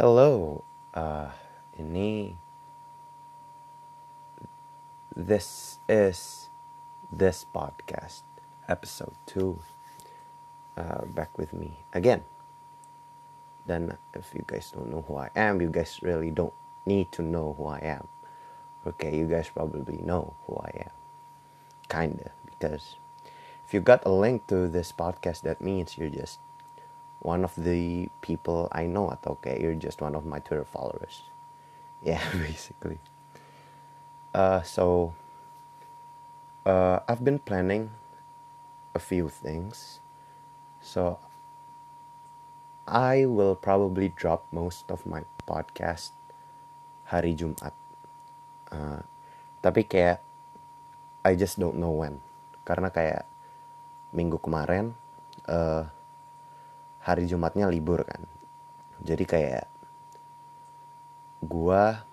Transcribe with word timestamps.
Hello, 0.00 0.64
uh, 0.96 1.28
ini 1.76 2.32
this 5.12 5.76
is 5.84 6.48
this 7.12 7.44
podcast 7.44 8.24
episode 8.64 9.12
2 9.28 9.60
uh, 10.80 11.04
back 11.04 11.36
with 11.36 11.52
me 11.52 11.84
again. 11.92 12.24
Then 13.68 14.00
if 14.16 14.32
you 14.32 14.40
guys 14.48 14.72
don't 14.72 14.88
know 14.88 15.04
who 15.04 15.20
I 15.20 15.28
am 15.36 15.60
you 15.60 15.68
guys 15.68 16.00
really 16.00 16.32
don't 16.32 16.56
need 16.88 17.12
to 17.12 17.20
know 17.20 17.52
who 17.60 17.68
I 17.68 17.84
am. 17.84 18.08
Okay 18.88 19.12
you 19.12 19.28
guys 19.28 19.52
probably 19.52 20.00
know 20.00 20.32
who 20.48 20.64
I 20.64 20.88
am. 20.88 20.96
Kinda 21.92 22.32
because 22.48 22.96
if 23.68 23.76
you 23.76 23.84
got 23.84 24.08
a 24.08 24.16
link 24.16 24.48
to 24.48 24.64
this 24.64 24.96
podcast 24.96 25.44
that 25.44 25.60
means 25.60 26.00
you're 26.00 26.08
just 26.08 26.40
one 27.20 27.44
of 27.44 27.52
the 27.56 28.08
people 28.24 28.68
I 28.72 28.88
know 28.88 29.12
atau 29.12 29.36
kayak 29.40 29.60
you're 29.60 29.76
just 29.76 30.00
one 30.00 30.16
of 30.16 30.24
my 30.24 30.40
Twitter 30.40 30.66
followers. 30.66 31.24
Yeah 32.00 32.24
basically. 32.32 32.96
Uh, 34.32 34.64
so 34.64 35.12
uh, 36.64 37.04
I've 37.04 37.20
been 37.20 37.36
planning 37.36 37.92
a 38.96 38.98
few 38.98 39.28
things. 39.28 40.00
So 40.80 41.20
I 42.88 43.28
will 43.28 43.54
probably 43.54 44.08
drop 44.16 44.48
most 44.48 44.88
of 44.88 45.04
my 45.04 45.28
podcast 45.44 46.16
hari 47.04 47.36
Jumat. 47.36 47.76
Uh, 48.72 49.04
tapi 49.60 49.84
kayak 49.84 50.24
I 51.20 51.36
just 51.36 51.60
don't 51.60 51.76
know 51.76 51.92
when. 51.92 52.24
Karena 52.64 52.88
kayak 52.88 53.28
minggu 54.16 54.40
kemarin 54.40 54.96
uh, 55.46 55.84
hari 57.04 57.24
Jumatnya 57.26 57.66
libur 57.68 58.04
kan. 58.04 58.22
Jadi 59.00 59.24
kayak 59.24 59.66
gua 61.40 62.04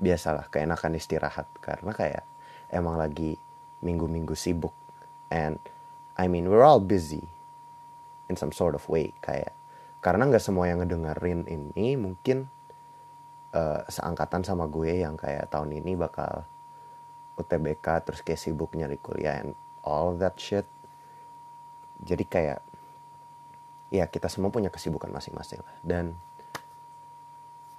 biasalah 0.00 0.48
keenakan 0.48 0.96
istirahat 0.96 1.46
karena 1.60 1.92
kayak 1.92 2.24
emang 2.72 2.96
lagi 2.96 3.36
minggu-minggu 3.84 4.34
sibuk 4.34 4.74
and 5.28 5.60
I 6.16 6.26
mean 6.26 6.48
we're 6.48 6.64
all 6.64 6.80
busy 6.80 7.28
in 8.26 8.34
some 8.40 8.50
sort 8.50 8.72
of 8.72 8.84
way 8.88 9.12
kayak. 9.20 9.52
Karena 10.02 10.26
nggak 10.26 10.42
semua 10.42 10.66
yang 10.66 10.82
ngedengerin 10.82 11.46
ini 11.46 11.94
mungkin 11.94 12.50
uh, 13.54 13.86
seangkatan 13.86 14.42
sama 14.42 14.66
gue 14.66 15.04
yang 15.04 15.14
kayak 15.14 15.46
tahun 15.52 15.78
ini 15.78 15.94
bakal 15.94 16.42
UTBK 17.38 17.86
terus 18.02 18.20
kayak 18.26 18.40
sibuk 18.40 18.74
nyari 18.74 18.98
kuliah 18.98 19.44
and 19.44 19.54
all 19.86 20.16
that 20.18 20.34
shit. 20.40 20.66
Jadi 22.02 22.26
kayak 22.26 22.71
ya 23.92 24.08
kita 24.08 24.32
semua 24.32 24.48
punya 24.48 24.72
kesibukan 24.72 25.12
masing-masing. 25.12 25.60
Lah 25.60 25.76
dan 25.84 26.16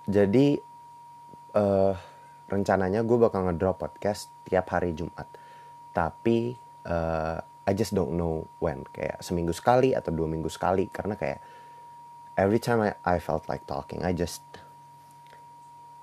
jadi 0.06 0.62
uh, 1.58 1.98
rencananya 2.52 3.02
gue 3.02 3.18
bakal 3.18 3.50
ngedrop 3.50 3.82
podcast 3.82 4.30
tiap 4.46 4.70
hari 4.70 4.94
Jumat. 4.94 5.26
Tapi 5.90 6.54
uh, 6.86 7.42
I 7.42 7.72
just 7.74 7.98
don't 7.98 8.14
know 8.14 8.46
when. 8.62 8.86
Kayak 8.94 9.26
seminggu 9.26 9.56
sekali 9.58 9.98
atau 9.98 10.14
dua 10.14 10.30
minggu 10.30 10.52
sekali. 10.54 10.86
Karena 10.92 11.18
kayak 11.18 11.40
every 12.38 12.62
time 12.62 12.84
I, 12.84 12.94
I 13.02 13.18
felt 13.18 13.50
like 13.50 13.66
talking 13.66 14.06
I 14.06 14.14
just 14.14 14.46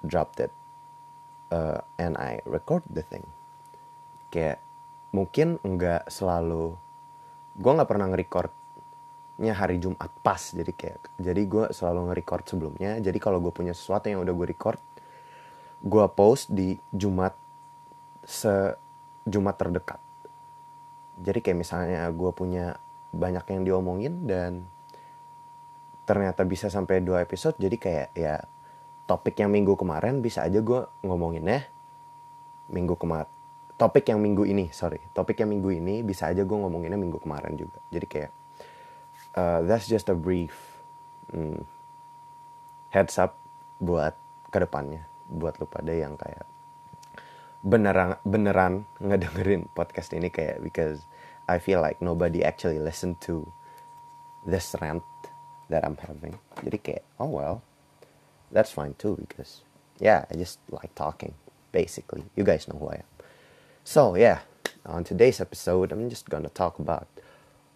dropped 0.02 0.42
it. 0.42 0.50
Uh, 1.50 1.82
and 1.98 2.18
I 2.18 2.42
record 2.46 2.86
the 2.86 3.02
thing. 3.02 3.26
Kayak 4.30 4.62
mungkin 5.10 5.58
nggak 5.62 6.06
selalu 6.10 6.78
gue 7.58 7.72
nggak 7.74 7.90
pernah 7.90 8.06
nge-recordnya 9.40 9.54
hari 9.56 9.76
Jumat 9.80 10.12
pas. 10.20 10.42
Jadi 10.52 10.72
kayak 10.76 11.00
jadi 11.16 11.42
gue 11.48 11.64
selalu 11.72 12.12
nge-record 12.12 12.44
sebelumnya. 12.44 13.00
Jadi 13.00 13.18
kalau 13.18 13.40
gue 13.40 13.52
punya 13.52 13.72
sesuatu 13.72 14.12
yang 14.12 14.20
udah 14.20 14.34
gue 14.36 14.46
record 14.46 14.80
gue 15.80 16.06
post 16.12 16.52
di 16.52 16.76
Jumat 16.92 17.32
se 18.20 18.76
Jumat 19.24 19.56
terdekat. 19.56 20.00
Jadi 21.20 21.40
kayak 21.40 21.58
misalnya 21.58 22.04
gue 22.12 22.30
punya 22.36 22.76
banyak 23.16 23.44
yang 23.48 23.62
diomongin 23.64 24.28
dan 24.28 24.68
ternyata 26.04 26.44
bisa 26.44 26.66
sampai 26.70 27.02
dua 27.02 27.22
episode 27.22 27.54
jadi 27.58 27.76
kayak 27.78 28.08
ya 28.18 28.34
topik 29.06 29.38
yang 29.38 29.50
minggu 29.50 29.78
kemarin 29.78 30.22
bisa 30.22 30.42
aja 30.42 30.58
gue 30.58 30.86
ngomonginnya 31.06 31.70
minggu 32.70 32.94
kemarin 32.98 33.30
topik 33.80 34.12
yang 34.12 34.20
minggu 34.20 34.44
ini 34.44 34.68
sorry. 34.68 35.00
Topik 35.16 35.40
yang 35.40 35.56
minggu 35.56 35.72
ini 35.72 36.04
bisa 36.04 36.28
aja 36.28 36.44
gue 36.44 36.52
ngomonginnya 36.52 37.00
minggu 37.00 37.16
kemarin 37.16 37.56
juga. 37.56 37.80
Jadi 37.88 38.04
kayak 38.04 38.30
uh, 39.34 39.62
that's 39.62 39.86
just 39.86 40.08
a 40.08 40.16
brief 40.16 40.54
hmm, 41.30 41.62
heads 42.90 43.18
up 43.18 43.38
buat 43.80 44.14
ke 44.50 44.58
depannya 44.58 45.06
buat 45.30 45.56
lu 45.62 45.66
pada 45.70 45.94
yang 45.94 46.18
kayak 46.18 46.42
beneran 47.62 48.18
beneran 48.26 48.88
ngedengerin 48.98 49.68
podcast 49.76 50.10
ini 50.16 50.32
kayak 50.32 50.58
because 50.64 51.06
I 51.46 51.62
feel 51.62 51.78
like 51.80 52.02
nobody 52.02 52.42
actually 52.42 52.78
listen 52.78 53.14
to 53.26 53.46
this 54.46 54.74
rant 54.80 55.04
that 55.68 55.84
I'm 55.86 55.98
having. 56.00 56.40
Jadi 56.66 56.78
kayak 56.82 57.04
oh 57.22 57.30
well 57.30 57.56
that's 58.50 58.74
fine 58.74 58.98
too 58.98 59.20
because 59.20 59.62
yeah 60.02 60.26
I 60.26 60.34
just 60.34 60.58
like 60.72 60.90
talking 60.98 61.36
basically. 61.70 62.26
You 62.34 62.42
guys 62.42 62.66
know 62.66 62.80
who 62.80 62.90
I 62.90 63.06
am. 63.06 63.10
So 63.84 64.16
yeah 64.16 64.42
on 64.88 65.04
today's 65.04 65.38
episode 65.38 65.92
I'm 65.92 66.08
just 66.10 66.26
gonna 66.26 66.50
talk 66.50 66.80
about 66.80 67.06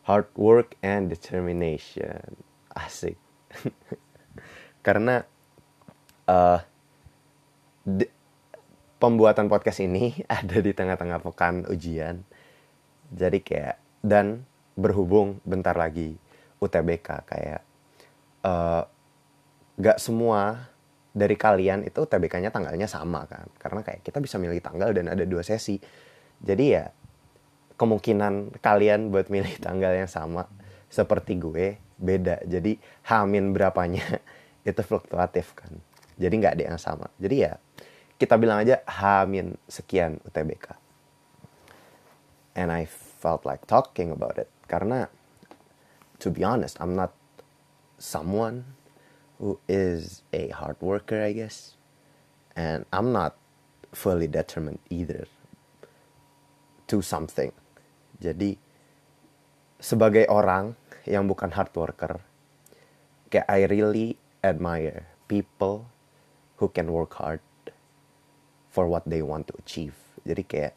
hard 0.04 0.28
work 0.36 0.76
and 0.84 1.08
determination. 1.08 2.36
Asik. 2.74 3.16
Karena 4.84 5.24
uh, 6.28 6.60
di, 7.84 8.06
pembuatan 9.00 9.48
podcast 9.48 9.80
ini 9.84 10.16
ada 10.28 10.56
di 10.60 10.72
tengah-tengah 10.72 11.20
pekan 11.24 11.64
ujian. 11.68 12.24
Jadi 13.14 13.38
kayak 13.40 13.76
dan 14.04 14.44
berhubung 14.74 15.38
bentar 15.46 15.76
lagi 15.76 16.18
UTBK 16.58 17.08
kayak 17.24 17.62
uh, 18.42 18.82
gak 19.78 20.02
semua 20.02 20.72
dari 21.14 21.38
kalian 21.38 21.86
itu 21.86 22.02
UTBK-nya 22.04 22.50
tanggalnya 22.50 22.90
sama 22.90 23.24
kan? 23.24 23.46
Karena 23.56 23.80
kayak 23.86 24.02
kita 24.02 24.18
bisa 24.18 24.36
milih 24.36 24.60
tanggal 24.60 24.90
dan 24.92 25.08
ada 25.08 25.22
dua 25.24 25.46
sesi. 25.46 25.78
Jadi 26.42 26.64
ya 26.74 26.90
kemungkinan 27.74 28.62
kalian 28.62 29.10
buat 29.10 29.26
milih 29.30 29.58
tanggal 29.58 29.90
yang 29.94 30.10
sama 30.10 30.46
seperti 30.86 31.38
gue 31.38 31.78
beda. 31.98 32.42
Jadi 32.46 32.78
hamin 33.10 33.50
berapanya 33.50 34.04
itu 34.68 34.82
fluktuatif 34.82 35.58
kan. 35.58 35.74
Jadi 36.14 36.34
nggak 36.38 36.54
ada 36.60 36.64
yang 36.74 36.80
sama. 36.80 37.10
Jadi 37.18 37.36
ya 37.42 37.58
kita 38.14 38.38
bilang 38.38 38.62
aja 38.62 38.78
hamin 38.86 39.58
sekian 39.66 40.22
UTBK 40.22 40.78
and 42.54 42.70
I 42.70 42.86
felt 42.86 43.42
like 43.42 43.66
talking 43.66 44.14
about 44.14 44.38
it. 44.38 44.46
Karena 44.70 45.10
to 46.22 46.30
be 46.30 46.46
honest 46.46 46.78
I'm 46.78 46.94
not 46.94 47.10
someone 47.98 48.78
who 49.42 49.58
is 49.66 50.22
a 50.30 50.54
hard 50.54 50.78
worker 50.78 51.18
I 51.18 51.34
guess. 51.34 51.74
And 52.54 52.86
I'm 52.94 53.10
not 53.10 53.34
fully 53.90 54.30
determined 54.30 54.78
either 54.94 55.26
to 56.86 57.02
something 57.02 57.50
jadi 58.24 58.56
sebagai 59.76 60.24
orang 60.32 60.72
yang 61.04 61.28
bukan 61.28 61.52
hard 61.52 61.68
worker 61.76 62.24
kayak 63.28 63.50
I 63.50 63.68
really 63.68 64.16
admire 64.40 65.10
people 65.28 65.90
who 66.62 66.70
can 66.70 66.88
work 66.94 67.18
hard 67.18 67.42
for 68.70 68.86
what 68.86 69.02
they 69.06 69.22
want 69.22 69.50
to 69.50 69.54
achieve. 69.58 69.98
Jadi 70.22 70.42
kayak 70.46 70.74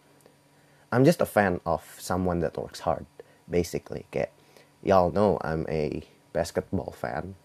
I'm 0.90 1.06
just 1.06 1.22
a 1.22 1.30
fan 1.30 1.62
of 1.70 1.86
someone 2.02 2.42
that 2.42 2.58
works 2.58 2.82
hard 2.82 3.06
basically. 3.46 4.10
Kayak 4.10 4.34
y'all 4.82 5.14
know 5.14 5.38
I'm 5.46 5.70
a 5.70 6.02
basketball 6.34 6.98
fan 6.98 7.38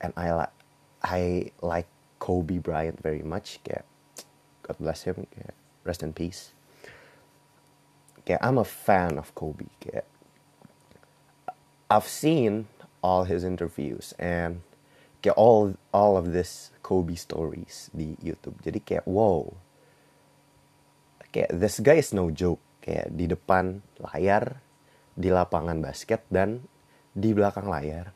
and 0.00 0.16
I 0.16 0.32
like 0.32 0.54
I 1.04 1.20
like 1.60 1.90
Kobe 2.16 2.56
Bryant 2.56 3.04
very 3.04 3.22
much. 3.22 3.60
Kayak 3.68 3.84
God 4.64 4.76
bless 4.80 5.04
him. 5.04 5.28
Kayak 5.28 5.52
rest 5.84 6.00
in 6.00 6.16
peace. 6.16 6.56
Kayak 8.22 8.40
I'm 8.42 8.58
a 8.58 8.66
fan 8.66 9.18
of 9.18 9.34
Kobe. 9.34 9.66
Kayak 9.82 10.06
I've 11.90 12.08
seen 12.08 12.70
all 13.02 13.26
his 13.26 13.42
interviews 13.42 14.14
and 14.16 14.62
kayak 15.20 15.36
all 15.36 15.74
all 15.90 16.14
of 16.14 16.30
this 16.30 16.70
Kobe 16.80 17.18
stories 17.18 17.90
di 17.90 18.14
YouTube. 18.22 18.58
Jadi 18.62 18.78
kayak 18.82 19.04
wow. 19.06 19.50
Kayak 21.32 21.50
this 21.54 21.82
guy 21.82 21.98
is 21.98 22.14
no 22.14 22.30
joke. 22.30 22.62
Kayak 22.82 23.14
di 23.14 23.30
depan 23.30 23.78
layar, 23.98 24.58
di 25.14 25.30
lapangan 25.30 25.78
basket 25.78 26.26
dan 26.30 26.66
di 27.12 27.30
belakang 27.30 27.70
layar 27.70 28.10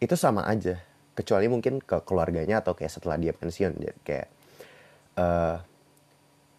itu 0.00 0.16
sama 0.16 0.48
aja. 0.48 0.80
Kecuali 1.12 1.46
mungkin 1.52 1.84
ke 1.84 2.00
keluarganya 2.08 2.64
atau 2.64 2.72
kayak 2.72 2.92
setelah 2.96 3.20
dia 3.20 3.36
pensiun. 3.36 3.76
Jadi 3.76 3.98
kayak 4.00 4.28
uh, 5.20 5.60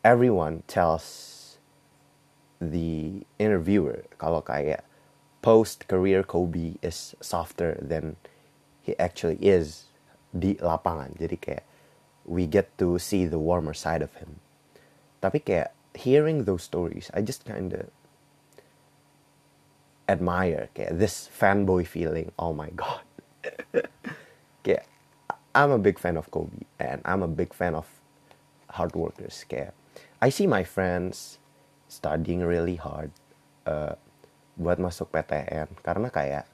everyone 0.06 0.62
tells 0.70 1.41
the 2.62 3.26
interviewer 3.42 4.06
kalau 4.22 4.46
kayak 4.46 4.86
post 5.42 5.90
career 5.90 6.22
Kobe 6.22 6.78
is 6.86 7.18
softer 7.18 7.82
than 7.82 8.16
he 8.86 8.94
actually 9.02 9.42
is 9.42 9.90
di 10.30 10.56
lapangan. 10.62 11.18
Jadi 11.18 11.36
kayak 11.42 11.66
we 12.30 12.46
get 12.46 12.70
to 12.78 13.02
see 13.02 13.26
the 13.26 13.42
warmer 13.42 13.74
side 13.74 14.06
of 14.06 14.14
him. 14.22 14.38
Tapi 15.20 15.42
kayak 15.42 15.74
hearing 15.98 16.46
those 16.46 16.64
stories 16.64 17.12
I 17.12 17.26
just 17.26 17.44
kinda 17.44 17.90
admire 20.06 20.70
kayak 20.78 21.02
this 21.02 21.26
fanboy 21.28 21.84
feeling. 21.90 22.30
Oh 22.38 22.54
my 22.54 22.70
god. 22.78 23.04
Kayak 24.62 24.86
I'm 25.58 25.74
a 25.74 25.82
big 25.82 25.98
fan 25.98 26.16
of 26.16 26.30
Kobe 26.30 26.70
and 26.78 27.02
I'm 27.04 27.24
a 27.26 27.32
big 27.32 27.56
fan 27.56 27.74
of 27.74 27.90
hard 28.78 28.94
workers. 28.94 29.48
Kayak 29.50 29.74
I 30.22 30.30
see 30.30 30.46
my 30.46 30.62
friends 30.62 31.41
studying 31.92 32.40
really 32.40 32.80
hard 32.80 33.12
uh, 33.68 34.00
buat 34.56 34.80
masuk 34.80 35.12
PTN 35.12 35.68
karena 35.84 36.08
kayak 36.08 36.48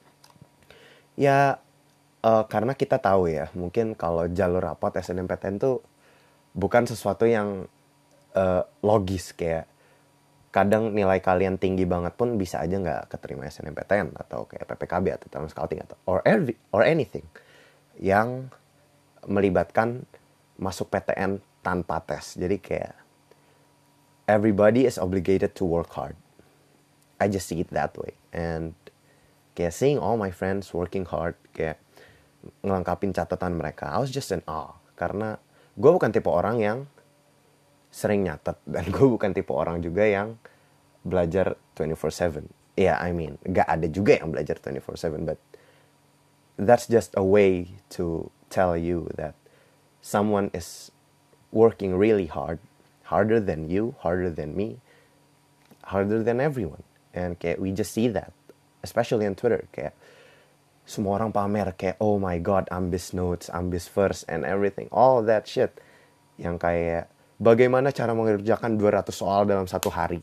ya 1.14 1.62
uh, 2.26 2.44
karena 2.50 2.74
kita 2.74 2.98
tahu 2.98 3.30
ya 3.30 3.54
mungkin 3.54 3.94
kalau 3.94 4.26
jalur 4.32 4.66
rapot 4.66 4.90
SNMPTN 4.98 5.62
tuh 5.62 5.86
bukan 6.58 6.90
sesuatu 6.90 7.30
yang 7.30 7.70
uh, 8.34 8.64
logis. 8.82 9.32
Kayak 9.38 9.70
kadang 10.50 10.94
nilai 10.98 11.22
kalian 11.22 11.62
tinggi 11.62 11.86
banget 11.86 12.18
pun 12.18 12.34
bisa 12.40 12.64
aja 12.64 12.82
nggak 12.82 13.14
keterima 13.14 13.46
SNMPTN 13.46 14.18
atau 14.18 14.50
kayak 14.50 14.66
PPKB 14.66 15.06
atau 15.22 15.28
talent 15.30 15.54
scouting 15.54 15.86
atau 15.86 15.98
or 16.10 16.26
every, 16.26 16.58
or 16.74 16.82
anything 16.82 17.26
yang 18.02 18.50
melibatkan 19.30 20.06
masuk 20.58 20.90
PTN 20.90 21.38
tanpa 21.62 22.02
tes. 22.02 22.40
Jadi 22.40 22.58
kayak 22.58 23.07
everybody 24.28 24.86
is 24.86 25.00
obligated 25.00 25.56
to 25.56 25.64
work 25.64 25.96
hard. 25.96 26.16
I 27.18 27.32
just 27.32 27.48
see 27.48 27.64
it 27.64 27.72
that 27.72 27.98
way. 27.98 28.14
And 28.36 28.76
kayak 29.56 29.74
seeing 29.74 29.98
all 29.98 30.20
my 30.20 30.30
friends 30.30 30.76
working 30.76 31.08
hard 31.08 31.34
kayak 31.56 31.82
ngelengkapin 32.62 33.16
catatan 33.16 33.58
mereka 33.58 33.90
I 33.90 33.98
was 33.98 34.14
just 34.14 34.30
in 34.30 34.44
awe. 34.46 34.78
Karena 35.00 35.40
gue 35.74 35.90
bukan 35.90 36.14
tipe 36.14 36.30
orang 36.30 36.62
yang 36.62 36.80
sering 37.90 38.28
nyatet 38.28 38.60
dan 38.68 38.86
gue 38.94 39.08
bukan 39.08 39.32
tipe 39.34 39.50
orang 39.56 39.82
juga 39.82 40.06
yang 40.06 40.38
belajar 41.08 41.56
24/7 41.80 42.46
ya 42.78 42.94
yeah, 42.94 42.98
I 43.00 43.16
mean 43.16 43.40
gak 43.48 43.66
ada 43.66 43.88
juga 43.88 44.20
yang 44.20 44.36
belajar 44.36 44.60
24/7 44.60 45.24
but 45.24 45.40
that's 46.60 46.86
just 46.86 47.16
a 47.16 47.24
way 47.24 47.80
to 47.96 48.28
tell 48.52 48.76
you 48.76 49.08
that 49.16 49.34
someone 50.04 50.52
is 50.52 50.92
working 51.56 51.96
really 51.96 52.28
hard 52.28 52.60
harder 53.08 53.40
than 53.40 53.72
you 53.72 53.96
harder 54.04 54.30
than 54.30 54.56
me 54.56 54.84
harder 55.88 56.20
than 56.24 56.44
everyone. 56.44 56.84
And 57.16 57.40
kayak 57.40 57.64
we 57.64 57.72
just 57.72 57.96
see 57.96 58.12
that 58.12 58.36
especially 58.84 59.26
on 59.26 59.36
Twitter 59.36 59.66
kayak 59.72 59.96
semua 60.88 61.20
orang 61.20 61.32
pamer 61.32 61.72
kayak 61.76 62.00
oh 62.00 62.20
my 62.20 62.40
god 62.40 62.68
ambis 62.72 63.12
notes 63.16 63.52
ambis 63.52 63.88
first 63.88 64.28
and 64.28 64.44
everything. 64.44 64.92
All 64.92 65.24
that 65.24 65.48
shit 65.48 65.80
yang 66.36 66.60
kayak 66.60 67.08
bagaimana 67.40 67.96
cara 67.96 68.12
mengerjakan 68.14 68.78
200 68.78 69.08
soal 69.12 69.48
dalam 69.48 69.66
satu 69.66 69.90
hari. 69.90 70.22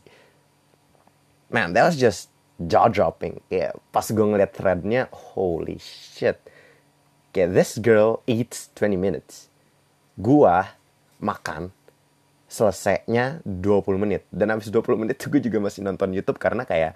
Man 1.49 1.73
that 1.73 1.89
was 1.89 1.97
just 1.97 2.29
jaw 2.61 2.87
dropping 2.87 3.43
kayak 3.51 3.75
pas 3.91 4.05
gue 4.07 4.25
ngeliat 4.25 4.53
threadnya 4.55 5.09
holy 5.33 5.81
shit. 5.81 6.39
Kayak 7.35 7.51
this 7.51 7.75
girl 7.81 8.23
eats 8.23 8.71
20 8.79 8.95
minutes. 8.95 9.51
Gua 10.15 10.71
makan 11.19 11.74
selesainya 12.55 13.43
20 13.43 13.99
menit. 13.99 14.23
Dan 14.31 14.55
habis 14.55 14.71
20 14.71 14.95
menit 14.95 15.19
gue 15.19 15.41
juga 15.43 15.59
masih 15.59 15.83
nonton 15.83 16.15
YouTube 16.15 16.39
karena 16.39 16.63
kayak 16.63 16.95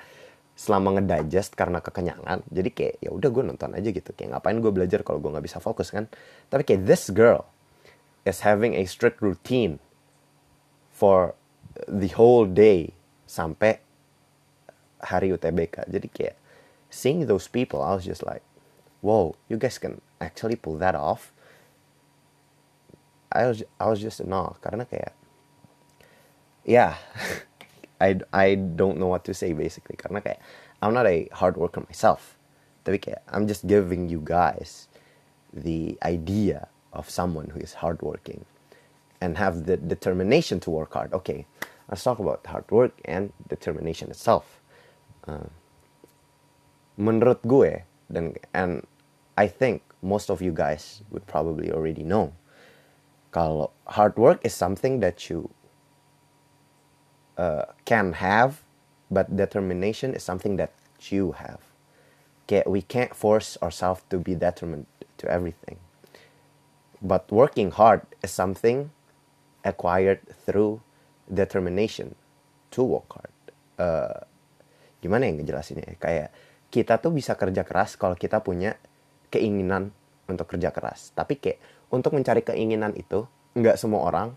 selama 0.59 0.99
ngedigest 0.99 1.55
karena 1.55 1.79
kekenyangan 1.79 2.43
jadi 2.51 2.67
kayak 2.67 2.95
ya 2.99 3.15
udah 3.15 3.29
gue 3.31 3.43
nonton 3.43 3.75
aja 3.75 3.89
gitu. 3.91 4.15
Kayak 4.15 4.39
ngapain 4.39 4.59
gue 4.63 4.71
belajar 4.71 5.03
kalau 5.03 5.19
gue 5.19 5.31
nggak 5.31 5.43
bisa 5.43 5.59
fokus 5.59 5.91
kan? 5.91 6.07
Tapi 6.47 6.63
kayak 6.63 6.87
this 6.87 7.11
girl 7.11 7.43
is 8.23 8.47
having 8.47 8.71
a 8.75 8.87
strict 8.87 9.19
routine 9.19 9.83
for 10.91 11.35
the 11.87 12.11
whole 12.15 12.47
day 12.47 12.95
sampai 13.23 13.79
hari 14.99 15.31
UTBK 15.31 15.87
jadi 15.87 16.07
kayak 16.11 16.35
seeing 16.91 17.23
those 17.23 17.47
people 17.47 17.79
I 17.79 17.95
was 17.95 18.03
just 18.03 18.19
like 18.27 18.43
wow 18.99 19.31
you 19.47 19.55
guys 19.55 19.79
can 19.79 20.03
actually 20.19 20.59
pull 20.59 20.75
that 20.83 20.95
off. 20.95 21.31
I 23.31 23.47
was 23.47 23.63
I 23.79 23.87
was 23.87 24.03
just 24.03 24.19
awe 24.19 24.59
karena 24.59 24.83
kayak 24.83 25.18
yeah. 26.69 27.01
I, 28.01 28.21
I 28.31 28.55
don't 28.55 29.01
know 29.01 29.09
what 29.09 29.25
to 29.25 29.33
say 29.33 29.51
basically. 29.51 29.97
Karena 29.97 30.21
kayak 30.21 30.39
I'm 30.79 30.93
not 30.93 31.09
a 31.09 31.27
hard 31.33 31.57
worker 31.57 31.81
myself. 31.83 32.37
Tapi 32.85 33.01
kayak 33.01 33.25
I'm 33.27 33.49
just 33.49 33.65
giving 33.65 34.07
you 34.07 34.21
guys 34.21 34.87
the 35.49 35.97
idea 36.05 36.69
of 36.93 37.09
someone 37.09 37.51
who 37.51 37.59
is 37.59 37.81
hardworking 37.81 38.45
and 39.19 39.35
have 39.35 39.67
the 39.67 39.75
determination 39.75 40.61
to 40.63 40.69
work 40.69 40.93
hard. 40.93 41.11
Okay 41.11 41.49
let's 41.89 42.03
talk 42.03 42.19
about 42.19 42.45
hard 42.45 42.69
work 42.71 42.93
and 43.05 43.33
determination 43.49 44.09
itself. 44.09 44.61
Uh, 45.27 45.49
menurut 46.97 47.41
gue 47.45 47.83
dan 48.09 48.33
and 48.53 48.85
I 49.37 49.47
think 49.47 49.81
most 50.01 50.29
of 50.29 50.41
you 50.41 50.53
guys 50.53 51.01
would 51.09 51.25
probably 51.25 51.71
already 51.71 52.05
know 52.05 52.33
kalau 53.33 53.69
hard 53.85 54.17
work 54.17 54.41
is 54.45 54.53
something 54.53 55.01
that 55.01 55.29
you 55.29 55.49
uh, 57.39 57.71
can 57.87 58.19
have, 58.19 58.67
but 59.07 59.31
determination 59.31 60.11
is 60.11 60.21
something 60.21 60.59
that 60.59 60.75
you 61.07 61.31
have. 61.39 61.63
Okay, 62.43 62.67
we 62.67 62.83
can't 62.83 63.15
force 63.15 63.55
ourselves 63.63 64.03
to 64.11 64.19
be 64.19 64.35
determined 64.35 64.91
to 65.17 65.25
everything. 65.31 65.79
But 66.99 67.31
working 67.31 67.71
hard 67.71 68.03
is 68.19 68.35
something 68.35 68.91
acquired 69.63 70.19
through 70.43 70.83
determination 71.31 72.19
to 72.75 72.83
work 72.83 73.07
hard. 73.15 73.35
Uh, 73.79 74.19
gimana 74.99 75.31
yang 75.31 75.39
ngejelasinnya? 75.39 75.95
Kayak 75.95 76.35
kita 76.67 76.99
tuh 76.99 77.15
bisa 77.15 77.39
kerja 77.39 77.63
keras 77.63 77.95
kalau 77.95 78.19
kita 78.19 78.43
punya 78.43 78.75
keinginan 79.31 79.95
untuk 80.27 80.51
kerja 80.51 80.75
keras. 80.75 81.15
Tapi 81.15 81.39
kayak 81.39 81.61
untuk 81.93 82.17
mencari 82.17 82.43
keinginan 82.43 82.91
itu, 82.99 83.23
nggak 83.55 83.79
semua 83.79 84.03
orang 84.09 84.35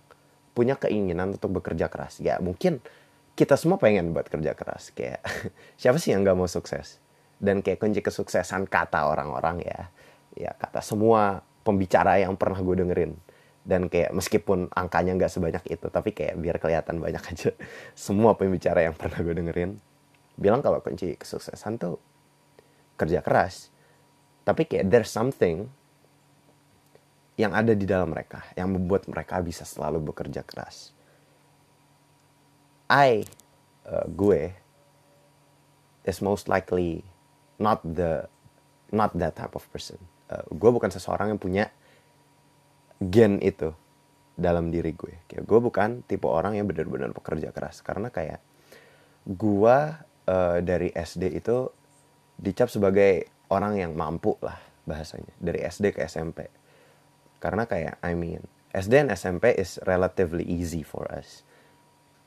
punya 0.52 0.76
keinginan 0.76 1.36
untuk 1.36 1.60
bekerja 1.60 1.88
keras. 1.88 2.20
Ya 2.20 2.36
mungkin 2.38 2.84
kita 3.32 3.56
semua 3.56 3.80
pengen 3.80 4.12
buat 4.12 4.28
kerja 4.28 4.52
keras. 4.52 4.92
Kayak 4.92 5.24
siapa 5.80 5.96
sih 5.96 6.12
yang 6.12 6.24
nggak 6.24 6.36
mau 6.36 6.48
sukses? 6.48 7.00
Dan 7.42 7.64
kayak 7.64 7.82
kunci 7.82 8.00
kesuksesan 8.04 8.70
kata 8.70 9.10
orang-orang 9.10 9.66
ya, 9.66 9.90
ya 10.38 10.50
kata 10.54 10.78
semua 10.78 11.42
pembicara 11.66 12.22
yang 12.22 12.38
pernah 12.38 12.62
gue 12.62 12.76
dengerin. 12.86 13.12
Dan 13.62 13.86
kayak 13.86 14.14
meskipun 14.14 14.70
angkanya 14.74 15.14
nggak 15.18 15.30
sebanyak 15.30 15.64
itu, 15.70 15.86
tapi 15.90 16.10
kayak 16.14 16.34
biar 16.38 16.58
kelihatan 16.58 16.98
banyak 16.98 17.22
aja. 17.22 17.54
Semua 17.94 18.34
pembicara 18.34 18.82
yang 18.82 18.90
pernah 18.90 19.22
gue 19.22 19.38
dengerin 19.38 19.78
bilang 20.34 20.64
kalau 20.64 20.82
kunci 20.82 21.14
kesuksesan 21.14 21.78
tuh 21.78 22.02
kerja 22.98 23.22
keras. 23.22 23.70
Tapi 24.42 24.66
kayak 24.66 24.90
there's 24.90 25.14
something 25.14 25.70
yang 27.40 27.56
ada 27.56 27.72
di 27.72 27.88
dalam 27.88 28.12
mereka 28.12 28.44
yang 28.52 28.68
membuat 28.72 29.08
mereka 29.08 29.40
bisa 29.40 29.64
selalu 29.64 30.12
bekerja 30.12 30.44
keras. 30.44 30.92
I 32.92 33.24
uh, 33.88 34.04
gue 34.12 34.52
is 36.04 36.20
most 36.20 36.50
likely 36.52 37.00
not 37.56 37.80
the 37.80 38.28
not 38.92 39.16
that 39.16 39.32
type 39.32 39.56
of 39.56 39.64
person. 39.72 39.96
Uh, 40.28 40.44
gue 40.52 40.70
bukan 40.70 40.92
seseorang 40.92 41.32
yang 41.32 41.40
punya 41.40 41.72
gen 43.00 43.40
itu 43.40 43.72
dalam 44.36 44.68
diri 44.68 44.92
gue. 44.92 45.24
Kayak 45.24 45.48
gue 45.48 45.58
bukan 45.60 45.88
tipe 46.04 46.28
orang 46.28 46.60
yang 46.60 46.68
benar-benar 46.68 47.16
bekerja 47.16 47.48
keras 47.48 47.80
karena 47.80 48.12
kayak 48.12 48.44
gue 49.24 49.76
uh, 50.28 50.58
dari 50.60 50.92
SD 50.92 51.32
itu 51.32 51.72
dicap 52.36 52.68
sebagai 52.68 53.24
orang 53.48 53.80
yang 53.80 53.92
mampu 53.96 54.36
lah 54.44 54.58
bahasanya 54.82 55.30
dari 55.38 55.62
SD 55.62 55.94
ke 55.94 56.02
SMP 56.04 56.61
karena 57.42 57.66
kayak 57.66 57.98
I 57.98 58.14
mean 58.14 58.46
SD 58.70 59.02
dan 59.02 59.10
SMP 59.10 59.52
is 59.58 59.82
relatively 59.82 60.46
easy 60.46 60.86
for 60.86 61.10
us. 61.10 61.42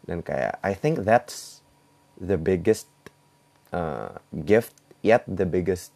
Dan 0.03 0.19
kayak 0.21 0.59
I 0.59 0.75
think 0.75 1.07
that's 1.07 1.63
the 2.19 2.35
biggest 2.35 2.91
uh, 3.71 4.19
gift 4.43 4.75
yet 5.01 5.23
the 5.25 5.47
biggest 5.47 5.95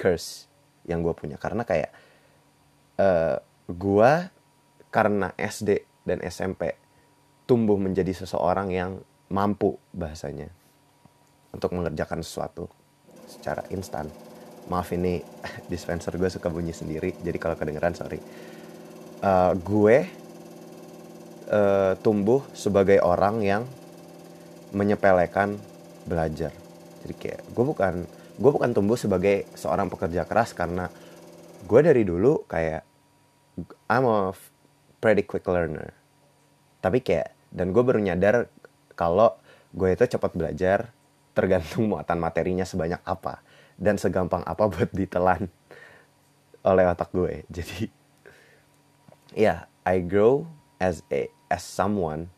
curse 0.00 0.48
yang 0.88 1.04
gue 1.04 1.12
punya. 1.12 1.36
Karena 1.36 1.62
kayak 1.62 1.92
uh, 2.96 3.38
gue 3.68 4.12
karena 4.88 5.30
SD 5.36 5.84
dan 6.08 6.18
SMP 6.24 6.74
tumbuh 7.44 7.76
menjadi 7.76 8.10
seseorang 8.24 8.72
yang 8.72 9.04
mampu 9.28 9.76
bahasanya 9.92 10.48
untuk 11.52 11.76
mengerjakan 11.76 12.24
sesuatu 12.24 12.66
secara 13.28 13.62
instan 13.70 14.10
maaf 14.68 14.92
ini 14.96 15.20
dispenser 15.72 16.16
gue 16.16 16.30
suka 16.30 16.48
bunyi 16.48 16.72
sendiri 16.72 17.12
jadi 17.20 17.36
kalau 17.36 17.56
kedengeran 17.58 17.96
sorry. 17.96 18.20
Uh, 19.24 19.56
gue 19.56 20.04
uh, 21.48 21.92
tumbuh 22.04 22.44
sebagai 22.52 23.00
orang 23.00 23.40
yang 23.40 23.62
menyepelekan 24.74 25.56
belajar. 26.04 26.52
Jadi 27.04 27.14
kayak 27.16 27.40
gue 27.48 27.64
bukan 27.64 27.94
gue 28.34 28.50
bukan 28.50 28.70
tumbuh 28.74 28.98
sebagai 28.98 29.46
seorang 29.54 29.88
pekerja 29.88 30.26
keras 30.26 30.52
karena 30.52 30.90
gue 31.64 31.80
dari 31.80 32.02
dulu 32.04 32.44
kayak 32.44 32.82
I'm 33.88 34.04
a 34.04 34.34
pretty 35.00 35.24
quick 35.24 35.46
learner. 35.48 35.94
Tapi 36.84 37.00
kayak 37.00 37.32
dan 37.54 37.70
gue 37.70 37.80
baru 37.80 38.02
nyadar 38.02 38.50
kalau 38.98 39.38
gue 39.72 39.94
itu 39.94 40.04
cepat 40.04 40.34
belajar 40.34 40.90
tergantung 41.32 41.86
muatan 41.90 42.18
materinya 42.18 42.66
sebanyak 42.66 43.00
apa 43.06 43.53
dan 43.78 43.98
segampang 43.98 44.42
apa 44.46 44.70
buat 44.70 44.90
ditelan 44.94 45.50
oleh 46.64 46.84
otak 46.88 47.10
gue. 47.12 47.44
Jadi 47.52 47.90
ya 49.34 49.44
yeah, 49.44 49.58
I 49.84 50.00
grow 50.00 50.48
as 50.80 51.04
a 51.12 51.28
as 51.52 51.62
someone 51.62 52.32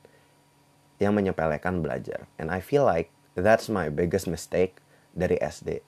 yang 0.97 1.13
menyepelekan 1.15 1.85
belajar. 1.85 2.25
And 2.41 2.49
I 2.49 2.65
feel 2.65 2.85
like 2.85 3.13
that's 3.37 3.69
my 3.69 3.93
biggest 3.93 4.25
mistake 4.27 4.81
dari 5.13 5.37
SD 5.41 5.85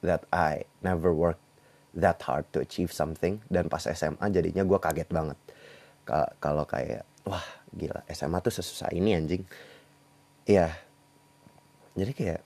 that 0.00 0.24
I 0.32 0.64
never 0.80 1.12
worked 1.12 1.44
that 1.92 2.24
hard 2.24 2.48
to 2.56 2.64
achieve 2.64 2.90
something. 2.90 3.44
Dan 3.52 3.68
pas 3.68 3.84
SMA 3.84 4.24
jadinya 4.32 4.64
gue 4.64 4.78
kaget 4.80 5.08
banget. 5.12 5.38
Kalau 6.40 6.64
kayak 6.64 7.04
wah 7.28 7.44
gila 7.76 8.00
SMA 8.08 8.40
tuh 8.40 8.52
sesusah 8.56 8.90
ini 8.96 9.12
anjing. 9.12 9.44
Ya 10.48 10.72
jadi 11.92 12.12
kayak 12.16 12.40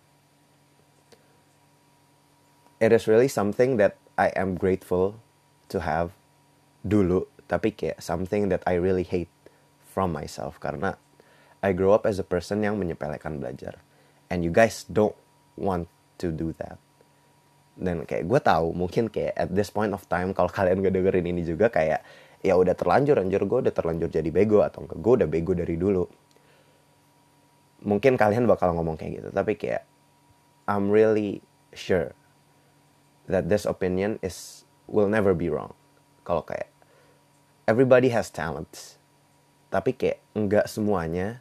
it 2.83 2.91
is 2.91 3.07
really 3.07 3.31
something 3.31 3.79
that 3.79 3.95
I 4.19 4.35
am 4.35 4.59
grateful 4.59 5.23
to 5.71 5.79
have 5.87 6.11
dulu 6.83 7.31
tapi 7.47 7.71
kayak 7.71 8.03
something 8.03 8.51
that 8.51 8.67
I 8.67 8.75
really 8.75 9.07
hate 9.07 9.31
from 9.87 10.11
myself. 10.11 10.59
Karena 10.59 10.99
I 11.63 11.71
grow 11.71 11.95
up 11.95 12.09
as 12.11 12.19
a 12.19 12.27
person 12.27 12.67
yang 12.67 12.83
menyepelekan 12.83 13.39
belajar. 13.39 13.79
And 14.27 14.43
you 14.43 14.51
guys 14.51 14.83
don't 14.91 15.15
want 15.55 15.87
to 16.19 16.35
do 16.35 16.51
that. 16.59 16.83
Dan 17.79 18.03
kayak 18.03 18.27
gue 18.27 18.41
tahu 18.43 18.75
mungkin 18.75 19.07
kayak 19.13 19.39
at 19.39 19.51
this 19.55 19.71
point 19.71 19.95
of 19.95 20.03
time 20.11 20.35
kalau 20.35 20.51
kalian 20.57 20.83
gak 20.83 20.97
dengerin 20.99 21.27
ini 21.31 21.47
juga 21.47 21.71
kayak 21.71 22.03
ya 22.43 22.59
udah 22.59 22.75
terlanjur 22.75 23.23
anjir 23.23 23.47
gue 23.47 23.59
udah 23.63 23.71
terlanjur 23.71 24.11
jadi 24.11 24.27
bego 24.35 24.67
atau 24.67 24.83
enggak 24.83 24.99
gue 24.99 25.13
udah 25.23 25.29
bego 25.31 25.53
dari 25.55 25.77
dulu. 25.79 26.05
Mungkin 27.87 28.19
kalian 28.19 28.51
bakal 28.51 28.75
ngomong 28.75 28.99
kayak 28.99 29.23
gitu 29.23 29.29
tapi 29.31 29.55
kayak 29.55 29.87
I'm 30.67 30.91
really 30.91 31.45
sure 31.75 32.17
that 33.33 33.49
this 33.49 33.65
opinion 33.65 34.21
is 34.21 34.69
will 34.85 35.09
never 35.09 35.33
be 35.33 35.49
wrong. 35.49 35.73
Kalau 36.23 36.45
kayak 36.45 36.69
everybody 37.65 38.13
has 38.13 38.29
talents 38.29 39.01
tapi 39.73 39.97
kayak 39.97 40.21
enggak 40.37 40.69
semuanya 40.69 41.41